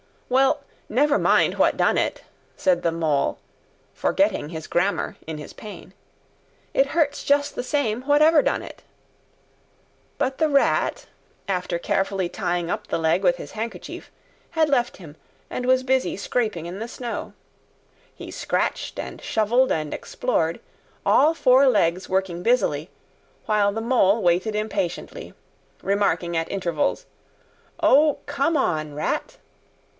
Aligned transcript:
"Well, 0.29 0.63
never 0.89 1.19
mind 1.19 1.59
what 1.59 1.77
done 1.77 1.97
it," 1.97 2.23
said 2.55 2.81
the 2.81 2.91
Mole, 2.91 3.37
forgetting 3.93 4.49
his 4.49 4.65
grammar 4.65 5.17
in 5.27 5.37
his 5.37 5.51
pain. 5.53 5.93
"It 6.73 6.87
hurts 6.87 7.23
just 7.23 7.53
the 7.53 7.61
same, 7.63 8.03
whatever 8.03 8.41
done 8.41 8.63
it." 8.63 8.81
But 10.17 10.37
the 10.37 10.49
Rat, 10.49 11.05
after 11.49 11.77
carefully 11.77 12.29
tying 12.29 12.71
up 12.71 12.87
the 12.87 12.97
leg 12.97 13.21
with 13.23 13.35
his 13.37 13.51
handkerchief, 13.51 14.09
had 14.51 14.69
left 14.69 14.97
him 14.97 15.17
and 15.51 15.65
was 15.67 15.83
busy 15.83 16.15
scraping 16.17 16.65
in 16.65 16.79
the 16.79 16.87
snow. 16.87 17.33
He 18.15 18.31
scratched 18.31 18.97
and 18.97 19.21
shovelled 19.21 19.71
and 19.71 19.93
explored, 19.93 20.61
all 21.05 21.33
four 21.35 21.67
legs 21.67 22.07
working 22.09 22.41
busily, 22.41 22.89
while 23.47 23.71
the 23.73 23.81
Mole 23.81 24.23
waited 24.23 24.55
impatiently, 24.55 25.33
remarking 25.83 26.35
at 26.37 26.49
intervals, 26.49 27.05
"O, 27.83 28.19
come 28.27 28.57
on, 28.57 28.95
Rat!" 28.95 29.37